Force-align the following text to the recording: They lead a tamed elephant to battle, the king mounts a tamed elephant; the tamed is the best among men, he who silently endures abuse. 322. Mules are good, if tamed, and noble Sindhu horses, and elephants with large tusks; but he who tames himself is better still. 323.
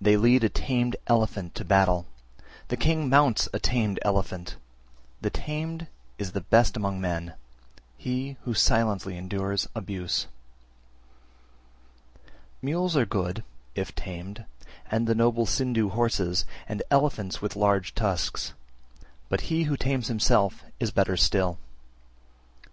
They 0.00 0.16
lead 0.16 0.42
a 0.42 0.48
tamed 0.48 0.96
elephant 1.06 1.54
to 1.54 1.64
battle, 1.64 2.08
the 2.66 2.76
king 2.76 3.08
mounts 3.08 3.48
a 3.52 3.60
tamed 3.60 4.00
elephant; 4.02 4.56
the 5.20 5.30
tamed 5.30 5.86
is 6.18 6.32
the 6.32 6.40
best 6.40 6.76
among 6.76 7.00
men, 7.00 7.34
he 7.96 8.36
who 8.42 8.52
silently 8.52 9.16
endures 9.16 9.68
abuse. 9.76 10.22
322. 12.62 12.66
Mules 12.66 12.96
are 12.96 13.06
good, 13.06 13.44
if 13.76 13.94
tamed, 13.94 14.44
and 14.90 15.06
noble 15.16 15.46
Sindhu 15.46 15.90
horses, 15.90 16.44
and 16.68 16.82
elephants 16.90 17.40
with 17.40 17.54
large 17.54 17.94
tusks; 17.94 18.54
but 19.28 19.42
he 19.42 19.62
who 19.70 19.76
tames 19.76 20.08
himself 20.08 20.64
is 20.80 20.90
better 20.90 21.16
still. 21.16 21.60
323. 22.64 22.72